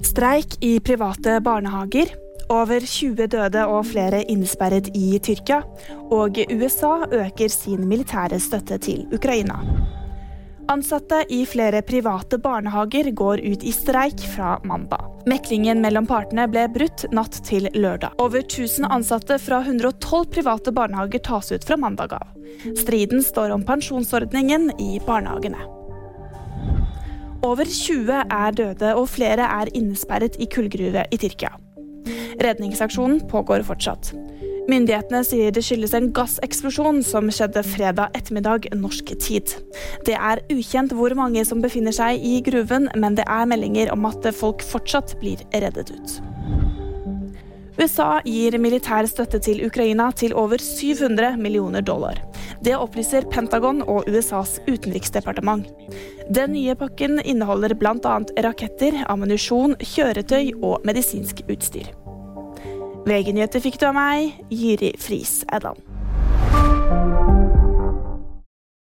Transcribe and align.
Streik 0.00 0.64
i 0.64 0.80
private 0.80 1.40
barnehager. 1.40 2.06
Over 2.48 2.80
20 2.80 3.26
døde 3.26 3.66
og 3.66 3.86
flere 3.86 4.22
innesperret 4.24 4.90
i 4.96 5.18
Tyrkia. 5.22 5.62
Og 6.10 6.38
USA 6.50 7.06
øker 7.12 7.48
sin 7.48 7.88
militære 7.88 8.40
støtte 8.40 8.78
til 8.78 9.06
Ukraina. 9.12 9.60
Ansatte 10.70 11.24
i 11.28 11.42
flere 11.46 11.82
private 11.82 12.38
barnehager 12.38 13.10
går 13.10 13.42
ut 13.44 13.64
i 13.66 13.72
streik 13.72 14.22
fra 14.34 14.58
mandag. 14.64 15.04
Meklingen 15.26 15.82
mellom 15.82 16.06
partene 16.06 16.46
ble 16.50 16.64
brutt 16.72 17.04
natt 17.12 17.42
til 17.46 17.68
lørdag. 17.74 18.14
Over 18.22 18.42
1000 18.46 18.88
ansatte 18.90 19.38
fra 19.42 19.60
112 19.66 20.30
private 20.32 20.72
barnehager 20.72 21.22
tas 21.22 21.52
ut 21.52 21.64
fra 21.64 21.76
mandag 21.76 22.16
av. 22.16 22.32
Striden 22.78 23.22
står 23.22 23.54
om 23.54 23.66
pensjonsordningen 23.66 24.70
i 24.80 24.98
barnehagene. 25.06 25.81
Over 27.42 27.66
20 27.66 28.22
er 28.30 28.54
døde 28.54 28.94
og 28.94 29.08
flere 29.10 29.46
er 29.50 29.70
innesperret 29.74 30.36
i 30.38 30.46
kullgruve 30.46 31.02
i 31.10 31.16
Tyrkia. 31.18 31.50
Redningsaksjonen 32.38 33.24
pågår 33.30 33.64
fortsatt. 33.66 34.12
Myndighetene 34.70 35.24
sier 35.26 35.50
det 35.50 35.64
skyldes 35.66 35.94
en 35.98 36.12
gasseksplosjon 36.14 37.00
som 37.02 37.26
skjedde 37.34 37.64
fredag 37.66 38.14
ettermiddag 38.14 38.68
norsk 38.78 39.10
tid. 39.18 39.56
Det 40.06 40.14
er 40.14 40.44
ukjent 40.54 40.94
hvor 40.94 41.16
mange 41.18 41.42
som 41.44 41.64
befinner 41.64 41.94
seg 41.96 42.22
i 42.22 42.36
gruven, 42.46 42.86
men 42.94 43.18
det 43.18 43.26
er 43.26 43.48
meldinger 43.50 43.90
om 43.90 44.06
at 44.06 44.30
folk 44.38 44.62
fortsatt 44.62 45.16
blir 45.18 45.42
reddet 45.50 45.90
ut. 45.90 46.20
USA 47.80 48.20
gir 48.22 48.54
militær 48.62 49.08
støtte 49.10 49.42
til 49.42 49.64
Ukraina 49.66 50.12
til 50.14 50.36
over 50.38 50.62
700 50.62 51.34
millioner 51.42 51.82
dollar. 51.82 52.22
Det 52.62 52.76
opplyser 52.78 53.24
Pentagon 53.26 53.80
og 53.90 54.06
USAs 54.06 54.60
utenriksdepartement. 54.68 55.66
Den 56.30 56.54
nye 56.54 56.76
pakken 56.78 57.18
inneholder 57.18 57.74
bl.a. 57.74 58.18
raketter, 58.46 59.00
ammunisjon, 59.10 59.74
kjøretøy 59.82 60.52
og 60.62 60.86
medisinsk 60.86 61.42
utstyr. 61.50 61.90
VG-nyheter 63.02 63.64
fikk 63.64 63.80
du 63.82 63.88
av 63.88 63.96
meg, 63.98 64.36
Jyri 64.54 64.92
Friis 65.02 65.40
Edland. 65.50 65.82